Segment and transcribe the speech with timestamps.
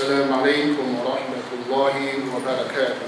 [0.00, 1.95] السلام عليكم ورحمة الله
[2.29, 3.01] وبركاته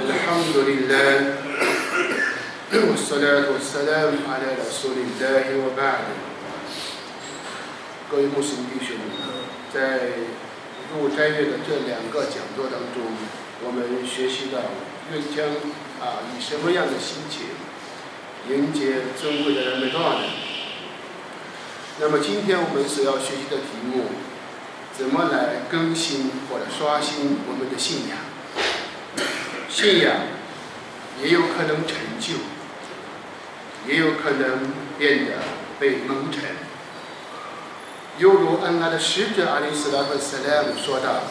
[0.00, 1.12] الحمد لله
[2.72, 6.04] والصلاة والسلام على رسول الله وبعد
[8.10, 8.96] 各位穆斯林弟兄，
[9.70, 10.00] 在
[10.96, 13.04] 入斋月的这两个讲座当中，
[13.60, 14.60] 我们学习到
[15.12, 15.44] 愿将
[16.00, 17.52] 啊以什么样的心情
[18.48, 20.44] 迎接尊贵的 Ramadan。
[21.98, 24.04] 那么今天我们所要学习的题目，
[24.96, 28.18] 怎么来更新或者刷新我们的信仰？
[29.70, 30.14] 信仰
[31.22, 32.34] 也有可能陈旧，
[33.86, 35.38] 也有可能变得
[35.80, 36.42] 被蒙尘。
[38.18, 41.22] 犹如安拉的使者阿里斯拉特斯莱姆说道：“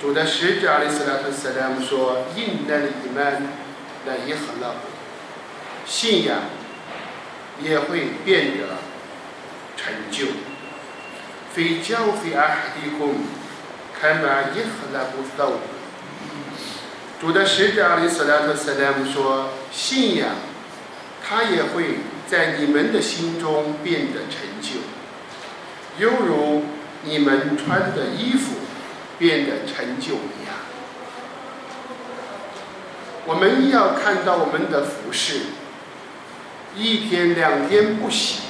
[0.00, 3.52] 主的使者阿里斯拉特斯莱姆说，印代的伊曼
[4.06, 4.76] 那也很了，
[5.86, 6.38] 信仰
[7.60, 8.76] 也会变得
[9.88, 10.26] 陈旧。
[11.52, 13.16] 非教非阿哈迪空，
[13.98, 15.60] 看嘛也很了不走。
[17.20, 20.28] 主的使者阿里斯拉特斯莱姆说，信仰
[21.26, 24.80] 它也会在你们的心中变得陈旧。”
[25.98, 26.64] 犹如
[27.02, 28.54] 你们穿的衣服
[29.18, 30.54] 变得陈旧一样，
[33.26, 35.40] 我们要看到我们的服饰
[36.76, 38.42] 一天两天不洗，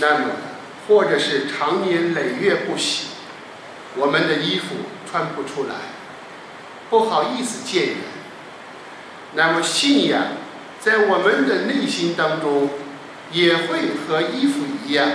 [0.00, 0.26] 那么
[0.86, 3.08] 或者是长年累月不洗，
[3.96, 4.76] 我们的衣服
[5.10, 5.74] 穿不出来，
[6.90, 7.96] 不好意思见人。
[9.34, 10.22] 那么信仰
[10.80, 12.70] 在我们的内心当中
[13.32, 15.08] 也会和衣服一样。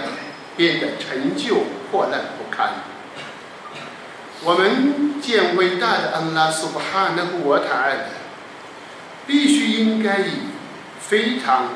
[0.56, 2.74] 变得陈旧破烂不堪。
[4.44, 8.10] 我们见伟大的安拉苏布哈纳古沃塔尔的，
[9.26, 10.32] 必须应该以
[11.00, 11.70] 非常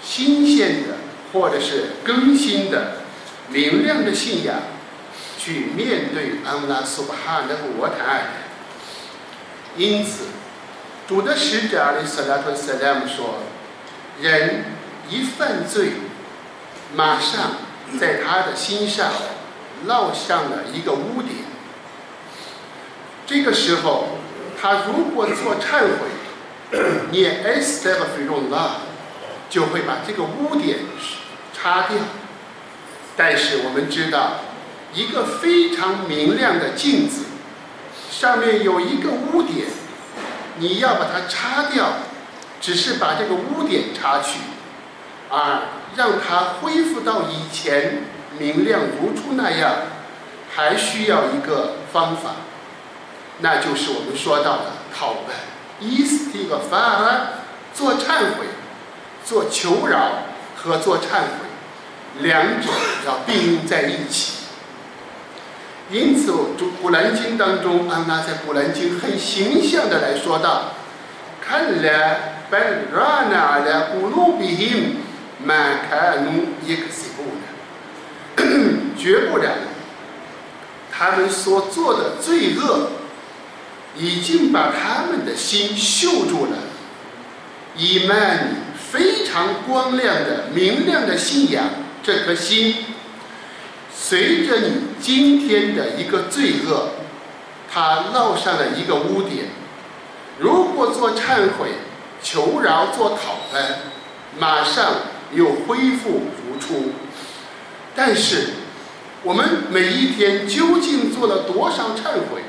[0.00, 0.94] 新鲜的
[1.32, 2.98] 或者是更新的
[3.48, 4.56] 明亮的信仰
[5.38, 8.20] 去面对安拉苏布哈纳古沃塔尔。
[9.76, 10.24] 因此，
[11.08, 13.40] 主的使者阿里斯拉特斯拉姆说
[14.20, 14.64] ：“人
[15.08, 15.92] 一犯罪，
[16.94, 17.52] 马上。”
[18.00, 19.12] 在他的心上
[19.86, 21.44] 烙上了一个污点。
[23.26, 24.16] 这个时候，
[24.58, 26.78] 他如果做忏悔，
[27.10, 27.94] 念 s t
[29.52, 30.78] 就会把这个污点
[31.52, 31.98] 擦掉。
[33.14, 34.38] 但是我们知道，
[34.94, 37.26] 一个非常明亮的镜子，
[38.10, 39.66] 上面有一个污点，
[40.56, 41.98] 你要把它擦掉，
[42.62, 44.38] 只是把这个污点擦去，
[45.28, 45.62] 而。
[45.94, 48.04] 让它恢复到以前
[48.38, 49.74] 明亮如初那样，
[50.50, 52.30] 还需要一个方法，
[53.40, 55.34] 那就是我们说到的讨拜，
[55.80, 57.26] 伊斯蒂个法尔
[57.74, 58.46] 做忏悔，
[59.24, 60.24] 做求饶
[60.56, 62.68] 和做忏悔，两者
[63.06, 64.34] 要并用在一起。
[65.90, 70.72] 因此，古古兰经当中，安拉在古兰经很形象的来说道
[71.40, 74.96] ：“看来本拉那的古鲁比因。”
[75.44, 78.44] 满开努一个西部的，
[78.96, 79.54] 绝不然。
[80.92, 82.90] 他们所做的罪恶，
[83.96, 86.58] 已经把他们的心锈住了。
[87.76, 88.50] 以曼
[89.32, 91.64] 常光亮的、明亮的信仰，
[92.02, 92.84] 这颗心，
[93.94, 96.90] 随着你今天的一个罪恶，
[97.72, 99.46] 它烙上了一个污点。
[100.38, 101.70] 如果做忏悔、
[102.22, 103.78] 求饶、做讨饭，
[104.38, 104.96] 马上。
[105.34, 106.92] 又恢复如初，
[107.96, 108.48] 但是
[109.22, 112.42] 我们每一天究竟做了多少忏悔？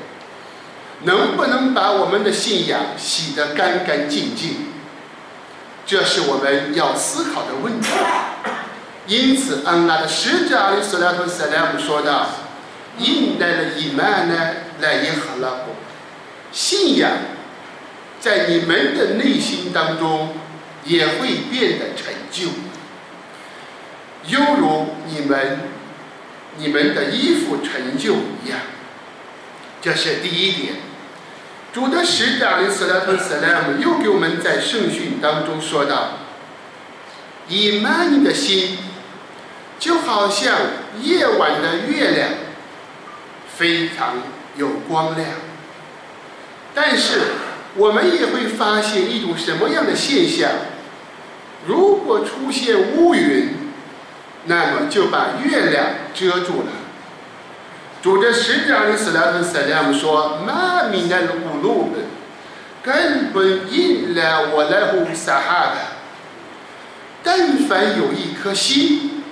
[1.04, 4.73] 能不能把我们的信仰洗得干干净净？
[5.86, 7.88] 这是我们要思考的问题。
[9.06, 12.28] 因此，安拉的使者阿里斯拉图萨拉姆说道
[12.98, 14.34] ：“印代的伊曼呢，
[14.80, 15.66] 来也好了，
[16.50, 17.10] 信仰
[18.18, 20.34] 在你们的内心当中
[20.84, 22.48] 也会变得陈旧。”
[24.26, 25.60] 犹如你们、
[26.56, 28.58] 你们的衣服陈旧一样，
[29.82, 30.76] 这是第一点。
[31.74, 36.18] 主的使者的斯拉特斯拉姆又给我们在圣训当中说道
[37.48, 38.78] ：“以曼尼的心，
[39.80, 40.54] 就好像
[41.02, 42.28] 夜晚的月亮，
[43.56, 44.18] 非常
[44.56, 45.30] 有光亮。
[46.72, 47.22] 但是
[47.74, 50.48] 我们也会发现一种什么样的现象？
[51.66, 53.48] 如果出现乌云。”
[54.46, 56.68] 那么就把月亮遮住了。
[58.04, 62.04] 主的使者的斯拉特斯拉姆说：“马米奈鲁鲁本
[62.82, 65.76] 根本因来我来乎撒哈的。
[67.22, 69.22] 但凡有一颗心，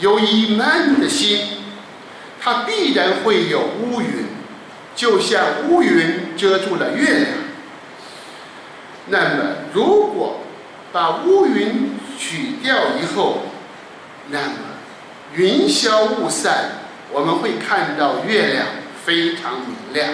[0.00, 1.40] 有伊曼的心，
[2.38, 4.26] 它必然会有乌云，
[4.94, 7.26] 就像乌云遮住了月亮。
[9.06, 10.40] 那么，如果
[10.92, 13.44] 把乌云取掉以后，
[14.28, 14.52] 那么
[15.32, 18.66] 云消雾散，我们会看到月亮
[19.04, 20.08] 非常明亮。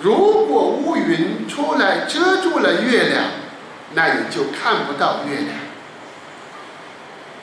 [0.00, 3.24] 如果乌云出来遮住了月亮，
[3.94, 5.48] 那你就看不到月亮。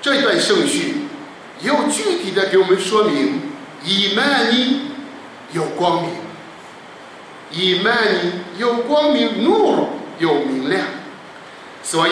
[0.01, 1.07] 这段圣训
[1.61, 3.41] 又具体的给我们说明：
[3.83, 4.91] 以曼尼
[5.53, 6.11] 有光明，
[7.51, 9.89] 以曼尼有光明，怒
[10.19, 10.83] 有明亮。
[11.81, 12.11] 所以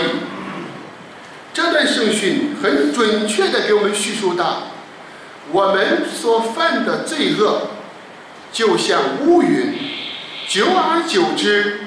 [1.54, 4.64] 这段圣训很准确的给我们叙述到，
[5.52, 7.70] 我们所犯的罪恶
[8.52, 9.74] 就像乌云。
[10.48, 11.82] 久而久之，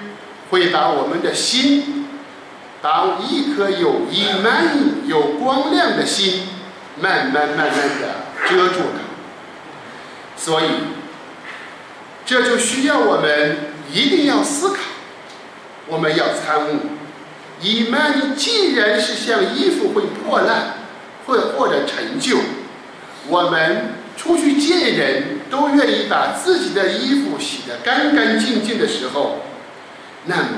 [0.50, 2.06] 会把我们的心，
[2.82, 6.42] 当一颗有一满有光亮的心，
[7.00, 9.00] 慢慢慢慢的遮住了。
[10.36, 10.66] 所以，
[12.26, 13.56] 这就需要我们
[13.90, 14.80] 一定要思考，
[15.86, 16.80] 我们要参悟。
[17.62, 20.74] 以曼既然是像衣服会破烂，
[21.26, 22.36] 会或者陈旧，
[23.28, 24.00] 我们。
[24.16, 29.38] 出去见人都愿意把自己的衣服洗得干干净净的时候，
[30.26, 30.48] 那么，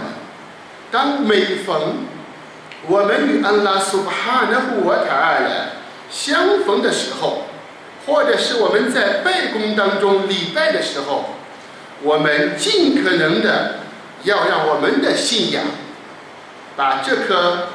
[0.91, 1.99] 当每逢
[2.89, 5.49] 我们与安拉苏巴哈纳布瓦塔尔
[6.11, 7.45] 相逢的时候，
[8.05, 11.27] 或者是我们在拜功当中礼拜的时候，
[12.03, 13.77] 我们尽可能的
[14.25, 15.63] 要让我们的信仰
[16.75, 17.69] 把这颗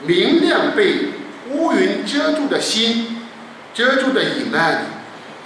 [0.00, 1.10] 明亮被
[1.50, 3.12] 乌云遮住的心。
[3.76, 4.86] 遮住的隐瞒，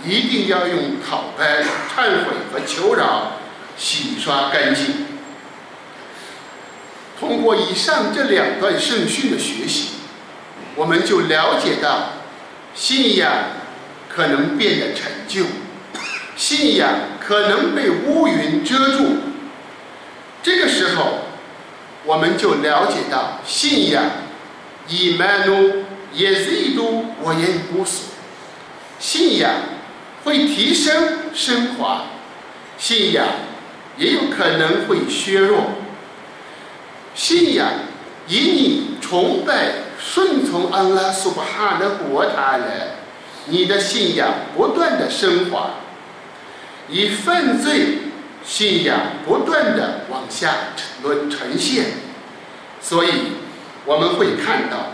[0.04, 3.32] 一定要用讨白、忏悔和求饶
[3.76, 5.04] 洗刷干净。
[7.18, 9.94] 通过以上这两段圣训的学习，
[10.76, 12.10] 我们就了解到，
[12.72, 13.32] 信仰
[14.08, 15.46] 可能变得陈旧，
[16.36, 16.88] 信仰
[17.18, 19.16] 可能被乌云遮住。
[20.40, 21.24] 这个时候，
[22.04, 24.04] 我们就了解到，信仰
[24.86, 28.04] 以曼努也是一度我也无所。
[29.00, 29.50] 信仰
[30.24, 32.02] 会提升升华，
[32.76, 33.26] 信仰
[33.96, 35.72] 也有可能会削弱。
[37.14, 37.70] 信仰
[38.28, 42.90] 以你崇拜、顺从安拉苏巴哈的国他人，
[43.46, 45.70] 你的信仰不断的升华；
[46.90, 48.00] 以犯罪
[48.44, 50.54] 信仰不断的往下
[51.02, 51.86] 沦呈现。
[52.82, 53.08] 所以
[53.86, 54.92] 我们会看到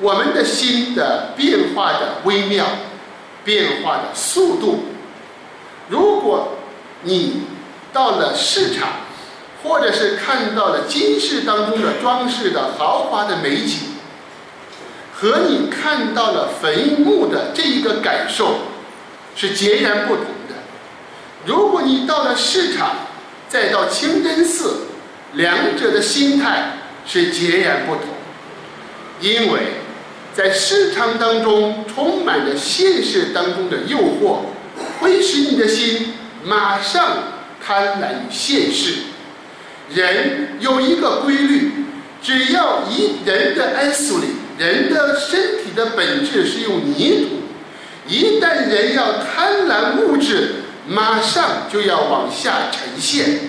[0.00, 2.66] 我们的心的变化的微妙。
[3.46, 4.84] 变化的速度。
[5.88, 6.58] 如果
[7.04, 7.44] 你
[7.92, 8.88] 到了市场，
[9.62, 13.78] 或者是看到了金饰当中的装饰的豪华的美景，
[15.14, 18.58] 和你看到了坟墓的这一个感受
[19.34, 20.56] 是截然不同的。
[21.46, 22.96] 如果你到了市场，
[23.48, 24.88] 再到清真寺，
[25.34, 28.04] 两者的心态是截然不同，
[29.20, 29.85] 因为。
[30.36, 34.40] 在市场当中充满着现实当中的诱惑，
[35.00, 36.12] 会使你的心
[36.44, 37.32] 马上
[37.64, 38.96] 贪婪于现实。
[39.94, 41.72] 人有一个规律，
[42.22, 44.26] 只要一人的安素里，
[44.58, 47.36] 人的身体的本质是用泥土，
[48.06, 50.56] 一旦人要贪婪物质，
[50.86, 53.40] 马上就要往下沉陷。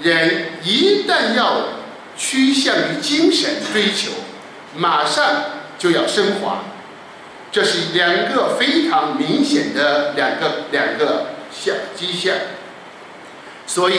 [0.00, 1.70] 人一旦要
[2.16, 4.12] 趋向于精神追求，
[4.76, 5.24] 马上。
[5.84, 6.64] 就要升华，
[7.52, 12.34] 这是两个非常明显的两个两个象迹象。
[13.66, 13.96] 所以，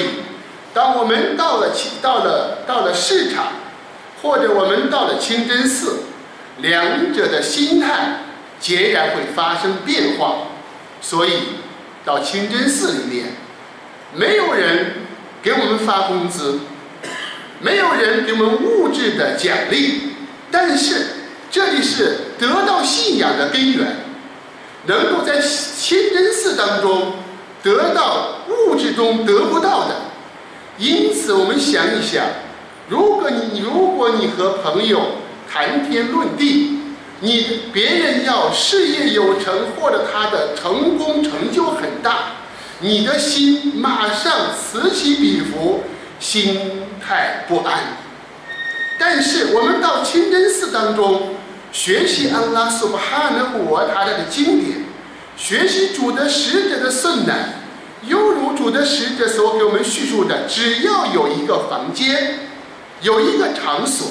[0.73, 1.69] 当我们到了
[2.01, 3.49] 到了到了市场，
[4.23, 5.99] 或者我们到了清真寺，
[6.57, 8.21] 两者的心态
[8.59, 10.37] 截然会发生变化。
[11.01, 11.33] 所以，
[12.03, 13.27] 到清真寺里面，
[14.15, 14.93] 没有人
[15.43, 16.61] 给我们发工资，
[17.59, 20.15] 没有人给我们物质的奖励，
[20.49, 21.14] 但是。
[21.55, 23.95] 这里是得到信仰的根源，
[24.87, 27.13] 能够在清真寺当中
[27.63, 29.95] 得到物质中得不到的。
[30.77, 32.25] 因此，我们想一想，
[32.89, 34.99] 如果你如果你和朋友
[35.49, 36.77] 谈天论地，
[37.21, 42.33] 你别人要事业有成或者他的成功成就很大，
[42.81, 45.85] 你的心马上此起彼伏，
[46.19, 47.95] 心态不安。
[48.99, 51.34] 但是我们到清真寺当中。
[51.75, 54.77] 学习安拉苏巴哈纳古瓦塔的经典，
[55.35, 57.55] 学习主的使者的圣难，
[58.03, 62.47] 犹如主的使者所给我们叙述的，只要有一个房间，
[63.01, 64.07] 有一个场所，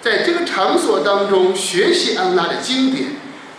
[0.00, 3.08] 在这个场所当中学习安拉的经典，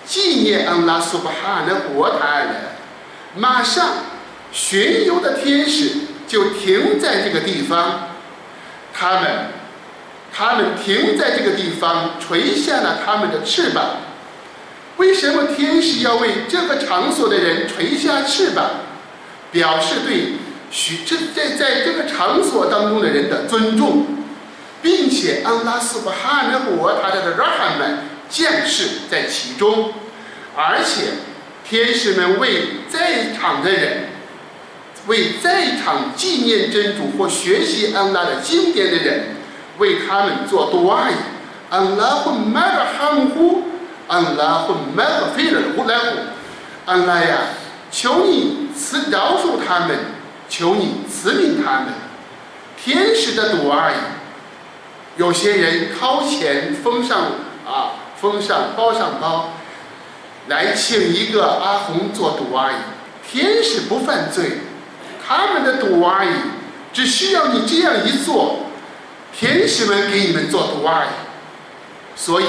[0.05, 2.75] 纪念安拉苏巴哈的国台的，
[3.35, 3.95] 马上
[4.53, 5.91] 巡游的天使
[6.25, 8.11] 就停在这个地方，
[8.93, 9.47] 他们，
[10.37, 14.01] 他们停在这个地方，垂下了他们的翅膀。
[14.97, 18.81] 为什么天使要为这个场所的人垂下翅膀，
[19.53, 20.33] 表示对
[20.69, 24.07] 许这在在这个场所当中的人的尊重，
[24.81, 27.99] 并且安拉斯巴哈纳和他的拉哈们
[28.29, 29.93] 将士在其中，
[30.57, 31.11] 而且
[31.65, 34.09] 天使们为在场的人，
[35.07, 39.35] 为在场纪念真主或学习安拉的经典的人，
[39.77, 41.11] 为他们做多爱，
[41.69, 43.63] 安拉会麦尔哈姆呼。
[44.07, 46.05] 安拉会麦克菲尔胡来呼，
[46.85, 47.37] 安拉呀，
[47.89, 49.97] 求你慈饶恕他们，
[50.47, 51.87] 求你慈悯他们。
[52.77, 53.95] 天使的赌而已。
[55.17, 57.17] 有些人掏钱封上
[57.65, 59.53] 啊，封上包上包，
[60.49, 62.75] 来请一个阿红做赌而已。
[63.27, 64.59] 天使不犯罪，
[65.25, 66.29] 他们的赌而已，
[66.93, 68.59] 只需要你这样一做，
[69.37, 71.09] 天使们给你们做赌而已。
[72.15, 72.45] 所以。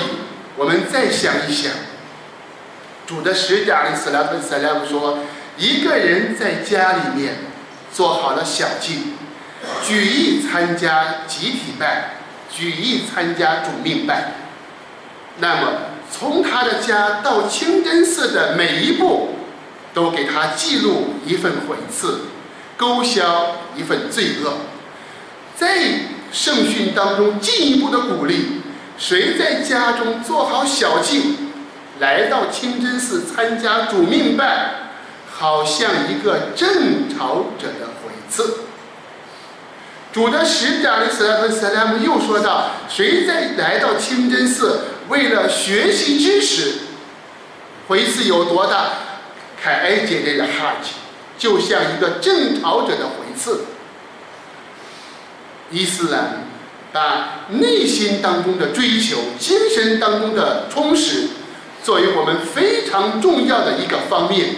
[0.58, 1.70] 我们再想一想，
[3.06, 5.18] 主的使者里斯拉芬斯拉姆说
[5.58, 7.34] ：“一个人在家里面
[7.92, 9.12] 做好了小祭，
[9.84, 12.14] 举意参加集体拜，
[12.50, 14.32] 举意参加主命拜，
[15.40, 15.72] 那么
[16.10, 19.36] 从他的家到清真寺的每一步，
[19.92, 22.22] 都给他记录一份悔赐，
[22.78, 24.54] 勾销一份罪恶，
[25.54, 25.66] 这
[26.32, 28.62] 圣训当中进一步的鼓励。”
[28.98, 31.36] 谁在家中做好小敬，
[31.98, 34.70] 来到清真寺参加主命拜，
[35.30, 38.60] 好像一个正朝者的回赐。
[40.14, 44.80] 主的使者里斯拉和萨拉姆又说道：“谁在来到清真寺
[45.10, 46.78] 为了学习知识，
[47.88, 48.92] 回赐有多大？
[49.62, 50.92] 凯埃杰这个哈吉，
[51.36, 53.60] 就像一个正朝者的回赐。
[55.70, 56.44] 伊斯兰。”
[56.92, 61.28] 把内心当中的追求、精神当中的充实，
[61.84, 64.54] 作为我们非常重要的一个方面。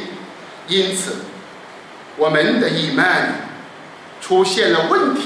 [0.69, 1.17] 因此，
[2.17, 3.49] 我们的伊曼
[4.21, 5.23] 出现了问题。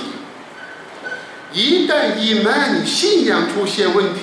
[1.52, 4.20] 一旦伊曼信仰出现问题，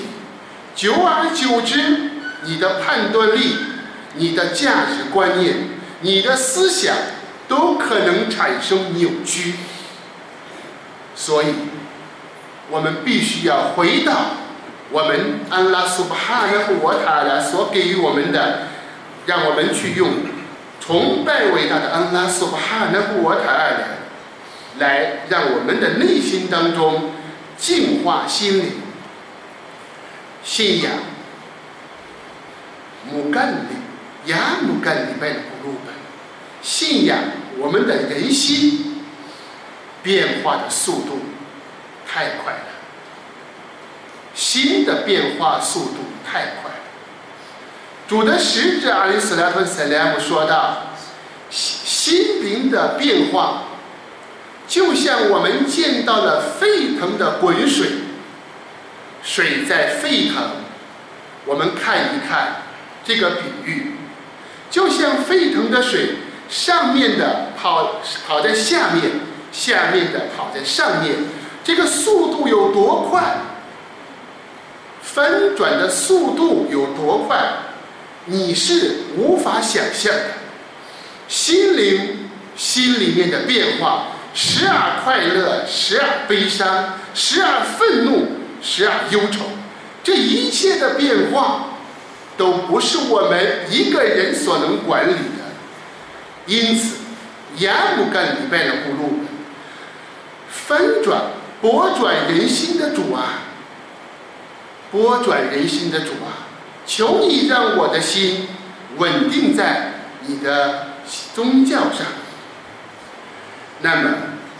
[0.75, 2.10] 久而久之，
[2.46, 3.56] 你的判断力、
[4.16, 5.58] 你的价值观念、
[6.01, 6.96] 你的思想
[7.48, 9.54] 都可能产生扭曲。
[11.19, 11.47] 所以。
[12.71, 14.13] 我们必须要回到
[14.91, 18.67] 我们安拉苏巴哈纳和我塔拉所给予我们的，
[19.25, 20.07] 让我们去用
[20.79, 23.71] 崇拜伟大的安拉苏巴哈纳和我塔拉
[24.77, 27.09] 来让我们的内心当中
[27.57, 28.71] 净化心灵、
[30.43, 30.91] 信仰、
[33.11, 35.95] 木干里亚木干里拜的古鲁本，
[36.61, 37.17] 信仰
[37.57, 38.88] 我们的人心
[40.10, 41.20] 变化的速度。
[42.12, 42.60] 太快了，
[44.34, 46.78] 新的变化速度太快了。
[48.08, 50.96] 主的使者阿里斯拉夫塞莱姆说道
[51.51, 53.66] ：“心灵的变化，
[54.68, 57.89] 就像我们见到了沸腾的滚水，
[59.22, 60.44] 水在沸腾。
[61.46, 62.63] 我们看一看
[63.06, 63.94] 这个比喻，
[64.72, 66.16] 就像沸腾的水，
[66.50, 69.04] 上面的跑跑在下面，
[69.51, 71.15] 下面的跑在上面。”
[71.63, 73.38] 这个速度有多快？
[75.01, 77.38] 翻转的速度有多快？
[78.25, 80.24] 你是无法想象的。
[81.27, 88.27] 心灵心里面的变化，时而快乐，时而悲伤，时而愤怒，
[88.62, 89.46] 时而忧愁。
[90.03, 91.68] 这一切的变化，
[92.38, 95.46] 都不是我们一个人所能管理的。
[96.48, 96.96] 因此，
[97.65, 99.28] 亚姆干礼拜的咕噜
[100.50, 101.22] 翻转。
[101.62, 103.44] 拨转人心的主啊，
[104.94, 106.48] 拨转人心的主啊，
[106.86, 108.48] 求你让我的心
[108.96, 109.91] 稳定在
[110.25, 110.94] 你的
[111.36, 112.08] 宗教上。
[113.82, 114.10] 那么，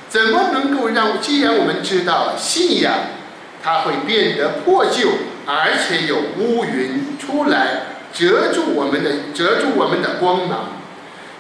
[0.10, 1.22] 怎么能够让？
[1.22, 2.94] 既然我们知道信仰
[3.64, 5.08] 它会变得破旧，
[5.46, 10.74] 而且有乌云出来遮住我们的遮住我们的光芒，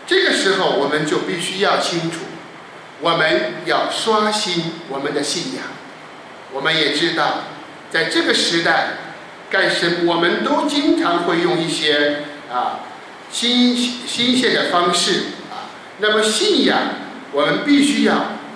[0.08, 2.20] 这个时候我们就必须要清楚。
[3.02, 5.64] 我们要刷新我们的信仰。
[6.52, 7.44] 我们也知道，
[7.92, 8.88] 在这个时代，
[9.50, 12.80] 干什我们都经常会用一些啊
[13.32, 15.70] 新新鲜的方式啊。
[16.00, 16.78] 那么信仰，
[17.32, 18.16] 我们必须要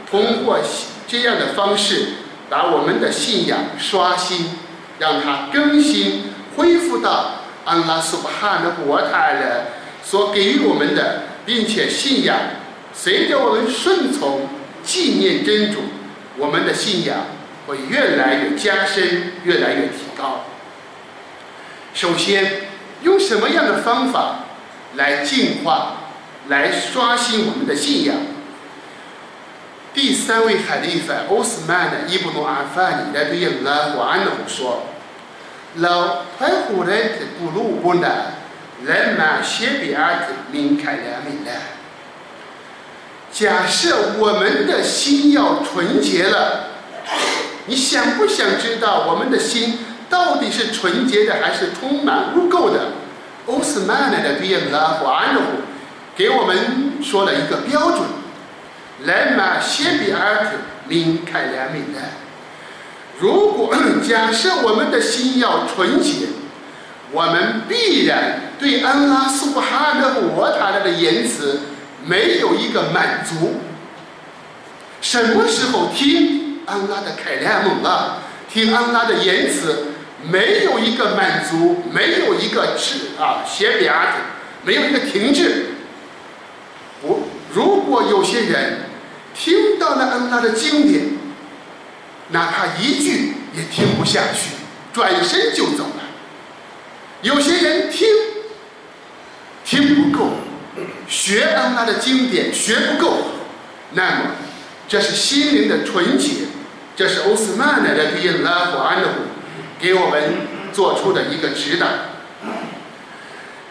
[0.09, 0.59] 通过
[1.07, 2.13] 这样的方式，
[2.49, 4.47] 把我们的信仰刷新，
[4.99, 9.65] 让它更新，恢复到安拉苏巴哈的国泰的
[10.03, 12.37] 所给予我们的，并且信仰，
[12.92, 14.48] 随着我们顺从、
[14.82, 15.80] 纪念真主，
[16.36, 17.26] 我们的信仰
[17.66, 20.44] 会越来越加深，越来越提高。
[21.94, 22.68] 首先，
[23.02, 24.44] 用什么样的方法
[24.94, 25.96] 来净化、
[26.48, 28.16] 来刷新我们的信仰？
[29.94, 34.84] 第三位海利法奥斯曼的伊布努阿法尼来对安拉话安的说。
[35.76, 38.14] لو طهرت قلوبنا
[38.82, 41.60] لما شبعت من كلام الله
[43.33, 46.67] 假设我们的心要纯洁了，
[47.65, 52.91] 你想不想知道我们的心到底是纯洁的还是充满污垢的？
[53.47, 55.41] 奥斯曼的比尔拉华安努
[56.15, 58.03] 给我们说了一个标准
[59.05, 60.47] ：lama shabiat
[60.87, 62.13] min kalamillah。
[63.19, 63.75] 如果
[64.07, 66.27] 假设我们的心要纯洁，
[67.11, 71.59] 我们必然对安拉苏哈的我塔的言辞
[72.05, 73.61] 没有一个满足。
[75.01, 79.87] 什么时候听安拉的凯莱姆了，听安拉的言辞
[80.23, 84.13] 没有一个满足，没有一个止啊，写别的，
[84.63, 85.75] 没有一个停滞。
[87.01, 88.81] 不，如果有些人
[89.35, 91.23] 听到了安拉的经典。
[92.29, 94.55] 哪怕一句也听不下去，
[94.91, 96.03] 转身就走了。
[97.21, 98.07] 有些人听，
[99.63, 100.29] 听不够，
[101.13, 103.17] 学安拉的经典学不够，
[103.91, 104.31] 那么
[104.87, 106.45] 这是心灵的纯洁，
[106.95, 109.09] 这是欧斯曼的对拉古安的
[109.79, 110.23] 给我们
[110.73, 111.85] 做出的一个指导。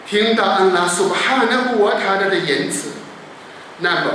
[0.07, 2.91] 听到安拉苏哈纳布沃塔的言辞，
[3.79, 4.11] 那么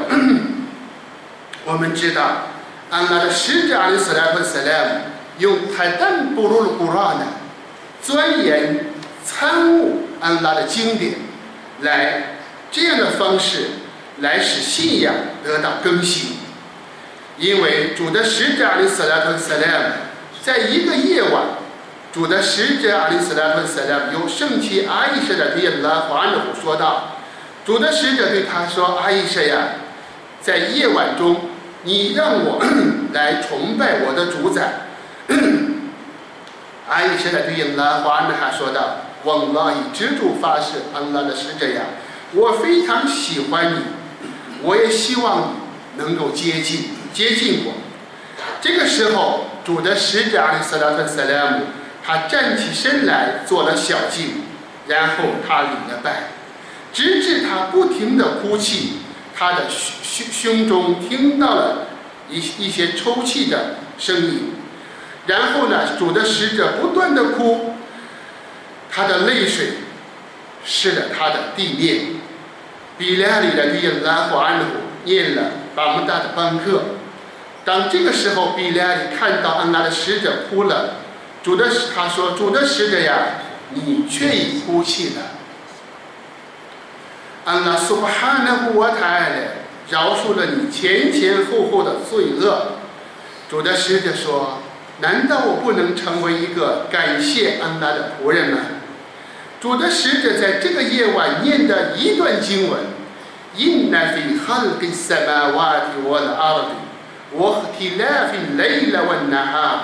[1.67, 2.47] 我们知道。
[2.91, 4.91] 安拉的使者阿里斯莱和斯莱姆
[5.37, 7.27] 用泰坦布鲁古拉呢，
[8.03, 8.87] 钻研
[9.23, 11.13] 参悟安拉的经典，
[11.83, 12.38] 来
[12.71, 13.67] 这样的方式
[14.19, 16.39] 来使信仰得到更新。
[17.39, 19.95] 因为主的使者阿里斯莱和斯莱姆
[20.43, 21.45] 在一个夜晚，
[22.13, 27.19] 主的使者阿里斯莱和斯莱姆由圣妻阿伊舍的对拉华安努说道
[27.65, 29.69] ：“主的使者对他说，阿伊舍呀，
[30.41, 31.37] 在夜晚中。”
[31.85, 32.61] 你让我
[33.13, 34.81] 来崇拜我的主宰。
[36.89, 41.83] 阿伊现在对安拉华呢还说道：“我拉以执主发誓，安拉的使者呀，
[42.35, 43.79] 我非常喜欢你，
[44.63, 45.55] 我也希望
[45.95, 47.75] 你能够接近接近我。”
[48.61, 51.67] 这个时候，主的使者阿里斯拉特塞莱姆
[52.05, 54.43] 他站起身来做了小静，
[54.87, 56.31] 然后他领了拜，
[56.93, 58.95] 直至他不停的哭泣。
[59.41, 61.87] 他的胸胸中听到了
[62.29, 64.53] 一一些抽泣的声音，
[65.27, 67.75] 然后呢，主的使者不断的哭，
[68.91, 69.75] 他的泪水
[70.65, 72.21] 湿了他的地面。
[72.97, 74.65] 比利亚里的对拉华安努
[75.05, 76.83] 念了巴木达的班课。
[77.65, 80.95] 当这个时候，比利亚里看到安拉的使者哭了，
[81.43, 83.19] 主的他说：“主的使者呀，
[83.75, 85.23] 你却已哭泣了。”
[87.45, 89.31] 安拉苏巴哈纳布瓦塔来
[89.91, 92.73] 饶恕了你前前后后的罪恶。
[93.49, 94.59] 主的使者说
[95.01, 98.59] ：“难道我不能成为一个感谢安拉的仆人吗？”
[99.61, 102.81] 主的使者在这个夜晚念的一段经文
[103.57, 106.79] ：“Inna fi khalqi samawati wal ardi
[107.37, 109.79] wa ikhtilafi al-layli wan-nahar。”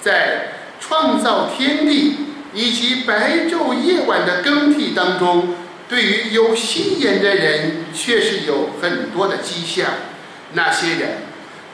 [0.00, 2.16] 在创造天地
[2.54, 5.54] 以及白昼夜晚的更替当中。
[5.88, 9.86] 对于有心眼的人，确实有很多的迹象。
[10.54, 11.18] 那些人，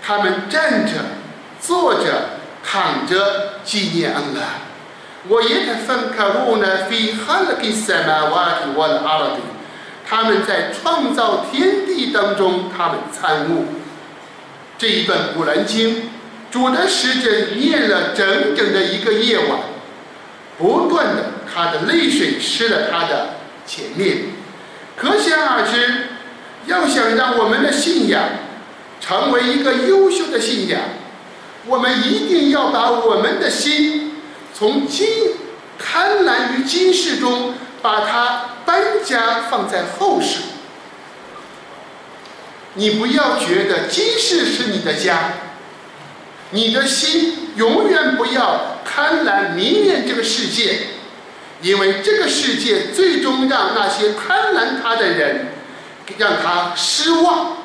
[0.02, 0.94] 他们站着、
[1.60, 4.67] 坐着、躺着纪念恩拉。
[5.26, 9.42] 我也在分开路呢，非哈勒给塞马瓦提沃的阿拉比。
[10.08, 13.66] 他们在创造天地当中，他们参悟
[14.78, 16.10] 这一段古兰经。
[16.50, 19.58] 主的使者念了整整的一个夜晚，
[20.56, 23.34] 不断的，他的泪水湿了他的。
[23.66, 24.28] 前面，
[24.96, 26.06] 可想而知，
[26.64, 28.22] 要想让我们的信仰
[28.98, 30.80] 成为一个优秀的信仰，
[31.66, 34.07] 我们一定要把我们的心
[34.58, 35.06] 从今
[35.78, 40.40] 贪婪于今世中，把它搬家放在后世。
[42.74, 45.34] 你不要觉得今世是你的家，
[46.50, 50.80] 你的心永远不要贪婪迷恋这个世界。
[51.62, 55.52] 因为这个世界最终让那些贪婪他的人，
[56.16, 57.58] 让他失望。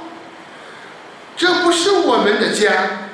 [1.36, 3.10] 这不是我们的家，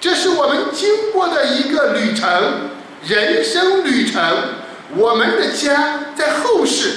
[0.00, 2.70] 这是我们经过的一个旅程，
[3.06, 4.20] 人生旅程。
[4.96, 6.92] 我们的家在后世，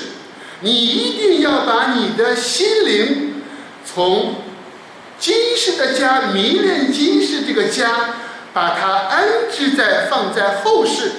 [0.59, 3.41] 你一定要把你的心灵
[3.83, 4.35] 从
[5.17, 7.89] 今世的家迷恋今世这个家，
[8.53, 11.11] 把它安置在放在后世，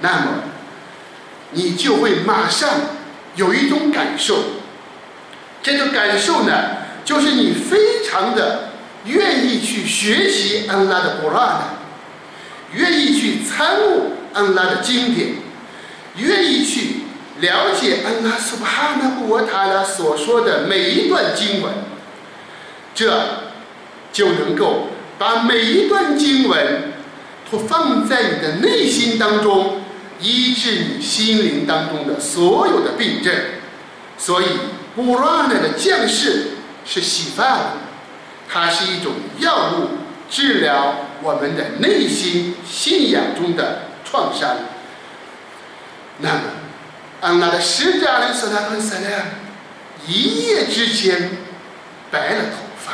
[0.00, 0.44] 那么
[1.50, 2.70] 你就会马上
[3.34, 4.36] 有一种感受。
[5.64, 6.52] 这个感受呢，
[7.04, 8.68] 就是你非常的
[9.06, 11.75] 愿意去学习安拉的古兰，
[12.72, 15.36] 愿意去参悟安拉的经典，
[16.16, 17.02] 愿意去
[17.40, 21.72] 了解安拉苏巴哈纳布塔拉所说的每一段经文，
[22.94, 23.28] 这
[24.12, 26.92] 就能够把每一段经文
[27.50, 29.82] 都放在你的内心当中，
[30.20, 33.34] 医治你心灵当中的所有的病症，
[34.18, 34.46] 所以。
[34.96, 36.52] 古兰的降世
[36.86, 37.74] 是洗发，
[38.48, 39.88] 它是一种药物，
[40.30, 44.56] 治疗我们的内心信仰中的创伤。
[46.18, 46.40] 那么，
[47.20, 49.24] 安拉的使者阿里斯拉克萨拉
[50.06, 51.30] 一夜之间
[52.10, 52.92] 白了头发，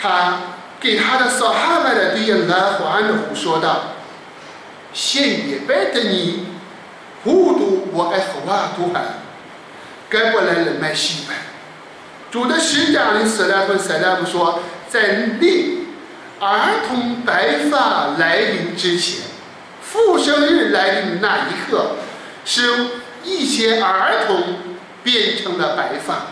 [0.00, 0.38] 他
[0.80, 3.94] 给他的扫哈巴的对安拉和安的胡说道
[4.92, 6.48] ：“现也白的你，
[7.24, 9.02] 糊涂我爱和瓦都汉。”
[10.10, 11.34] 该过来人脉稀白。
[12.30, 15.81] 主的使者的色拉和色拉姆说，在内
[16.42, 19.20] 儿童白发来临之前，
[19.80, 21.92] 复生日来临的那一刻，
[22.44, 22.62] 使
[23.22, 24.58] 一些儿童
[25.04, 26.26] 变成了白发。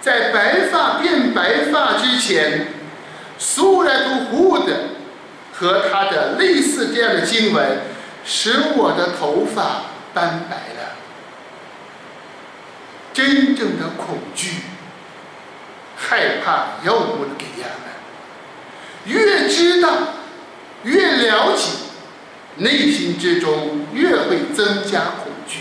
[0.00, 2.72] 在白发变白发之前，
[3.38, 4.74] 苏莱图胡的
[5.52, 7.82] 和他的类似这样的经文，
[8.24, 9.82] 使我的头发
[10.12, 10.96] 斑白了。
[13.14, 14.62] 真正的恐惧、
[15.96, 17.95] 害怕，要不给压们。
[19.06, 19.88] 越知道，
[20.82, 21.70] 越了解，
[22.56, 25.60] 内心之中越会增加恐惧。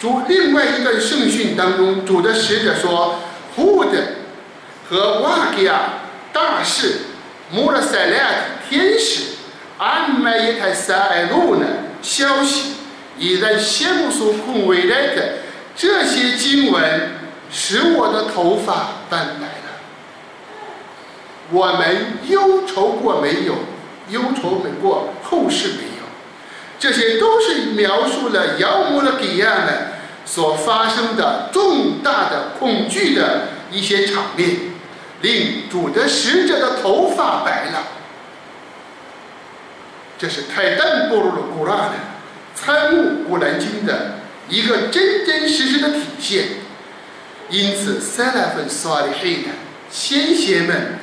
[0.00, 3.20] 主另外一段圣训当中，主的使者说
[3.56, 3.96] ：“Hud
[4.88, 6.00] 和 w a g i a
[6.32, 7.00] 大士
[7.50, 9.36] m u r s a l a t 天使
[9.78, 11.66] a m m a y t a s a l u n
[12.02, 12.74] 消息
[13.18, 15.18] 已在谢幕所控为 Let
[15.74, 17.12] 这些经文
[17.50, 19.48] 使我的头发泛白。”
[21.52, 23.54] 我们忧愁过没有？
[24.08, 26.04] 忧愁没过，后世没有。
[26.78, 29.92] 这些都是描述了妖魔的给亚们
[30.24, 34.56] 所发生的重大的恐惧的一些场面，
[35.20, 37.84] 令主的使者的头发白了。
[40.18, 41.92] 这是泰旦步入了古拉的
[42.54, 44.14] 参悟古兰经的。
[44.48, 46.44] 一个真真实实的体现。
[47.48, 49.48] 因此，塞拉芬萨利黑的
[49.90, 50.98] 先贤们，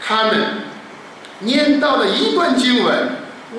[0.00, 0.40] 他们
[1.40, 3.10] 念到了一段经文：“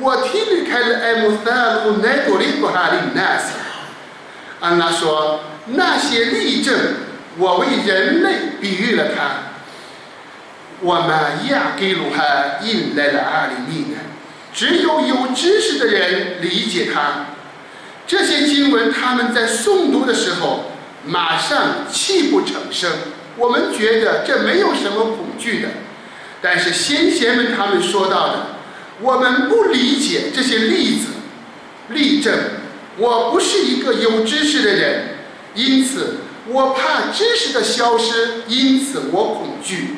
[0.01, 3.53] 我提离开了艾姆萨鲁奈多利布哈里纳斯。”
[4.59, 5.41] 安拉说
[5.73, 6.75] ：“那些例证，
[7.37, 9.51] 我为人类比喻了他。
[10.81, 13.99] 我们亚给鲁哈引来了阿里密呢，
[14.53, 17.27] 只有有知识的人理解他。”
[18.07, 20.71] 这些经文，他们在诵读的时候，
[21.05, 22.91] 马上泣不成声。
[23.37, 25.69] 我们觉得这没有什么恐惧的，
[26.41, 28.47] 但是先贤们他们说到的，
[28.99, 31.07] 我们不理解这些例子、
[31.89, 32.33] 例证。
[32.97, 35.17] 我不是一个有知识的人，
[35.55, 39.95] 因此我怕知识的消失，因此我恐惧。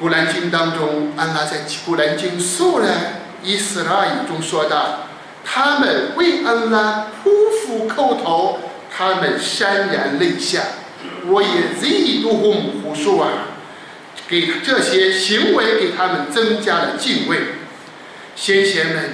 [0.00, 5.06] 古兰经当中，安拉在古兰经素来伊斯拉语中说道。
[5.44, 7.30] 他们为安拉匍
[7.66, 8.60] 匐叩头，
[8.96, 10.60] 他们潸然泪下。
[11.26, 13.30] 我也极度红胡说啊，
[14.32, 17.36] 给这些行为给他们增加了敬畏。
[18.34, 19.10] 先贤们，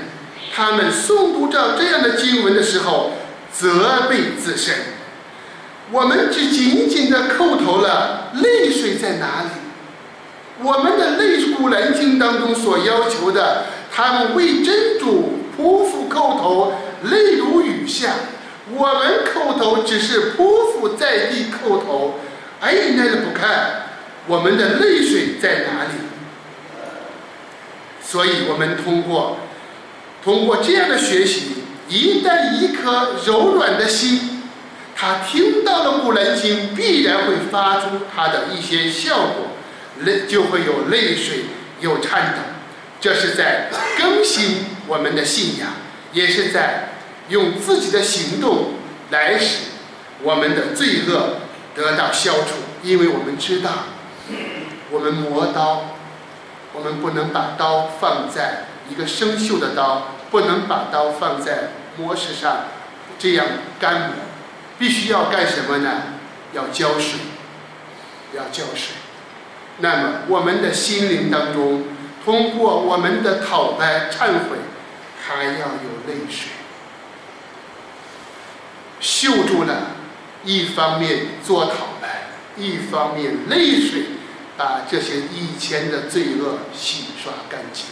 [0.55, 3.15] 他们诵读着这样的经文的时候，
[3.53, 4.77] 责备自身。
[5.91, 9.49] 我们只仅仅的叩头了，泪水在哪里？
[10.63, 15.41] 我们的泪古兰经当中所要求的，他们为真主。
[15.59, 16.73] 匍匐叩头，
[17.11, 18.15] 泪如雨下。
[18.73, 22.21] 我们叩头只是匍匐在地叩头，
[22.61, 23.88] 哎，那个不看，
[24.29, 25.91] 我们的泪水在哪里？
[28.01, 29.39] 所以我们通过
[30.23, 34.43] 通过这样的学习，一旦一颗柔软的心，
[34.95, 39.49] 他听到了古兰经，必然会发出他的一些效果，
[40.01, 41.47] 泪就会有泪水，
[41.81, 42.43] 有颤抖。
[43.01, 45.69] 这是在更新我们的信仰，
[46.13, 46.91] 也是在
[47.29, 48.75] 用自己的行动
[49.11, 49.69] 来使
[50.23, 51.37] 我们的罪恶
[51.75, 52.57] 得到消除。
[52.83, 53.71] 因为我们知道，
[54.91, 55.85] 我们磨刀，
[56.73, 62.65] 我们不能把刀放在一个生锈的刀，不能把刀放在磨石上，
[63.19, 63.47] 这样
[63.79, 64.11] 干磨，
[64.79, 66.03] 必须要干什么呢？
[66.55, 67.21] 要浇水，
[68.35, 68.97] 要浇水。
[69.79, 71.85] 那么我们的心灵当中，
[72.25, 74.57] 通过我们的讨白、忏悔，
[75.21, 76.49] 还要有泪水，
[79.01, 79.93] 锈住了。
[80.45, 84.05] 一方面做讨白，一方面泪水
[84.59, 87.87] 把这些以前的罪恶洗刷干净，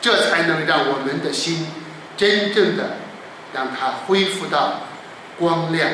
[0.00, 1.66] 这才能让我们的心
[2.16, 2.96] 真正的
[3.52, 4.82] 让它恢复到
[5.38, 5.90] 光亮，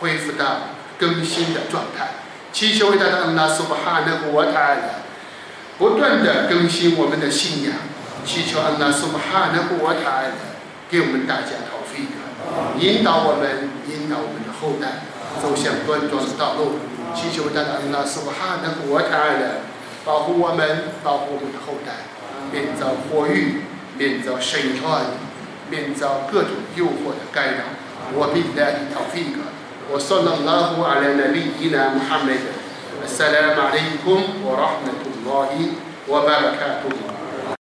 [0.00, 2.10] 恢复到更新的状态。
[2.52, 4.76] 祈求伟大的安拉苏巴哈纳古瓦塔尔
[5.76, 7.72] 不断的更新我们的信仰，
[8.24, 10.30] 祈求安拉苏巴哈纳古瓦塔尔
[10.88, 15.02] 给我们大家投费的，引导我们，引导我们的后代。
[15.40, 16.78] 走向端庄的道路，
[17.14, 19.62] 祈求大家安拉苏哈的国泰的
[20.04, 21.92] 保护我们，保护我们的后代，
[22.50, 23.62] 免遭火狱，
[23.96, 25.06] 免遭审判，
[25.70, 27.64] 免遭各种诱惑的干扰。
[28.14, 29.40] 我比来的陶菲格，
[29.90, 30.82] 我说了拉胡